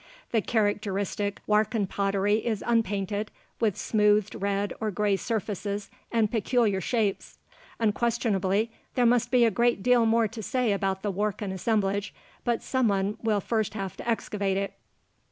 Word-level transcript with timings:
The 0.31 0.41
characteristic 0.41 1.41
Warkan 1.47 1.87
pottery 1.87 2.43
is 2.43 2.63
unpainted, 2.65 3.29
with 3.59 3.77
smoothed 3.77 4.33
red 4.33 4.73
or 4.81 4.89
gray 4.89 5.15
surfaces 5.15 5.91
and 6.11 6.31
peculiar 6.31 6.81
shapes. 6.81 7.37
Unquestionably, 7.79 8.71
there 8.95 9.05
must 9.05 9.29
be 9.29 9.45
a 9.45 9.51
great 9.51 9.83
deal 9.83 10.07
more 10.07 10.27
to 10.27 10.41
say 10.41 10.71
about 10.71 11.03
the 11.03 11.11
Warkan 11.13 11.51
assemblage, 11.53 12.15
but 12.43 12.63
someone 12.63 13.19
will 13.21 13.39
first 13.41 13.75
have 13.75 13.95
to 13.97 14.09
excavate 14.09 14.57
it! 14.57 14.73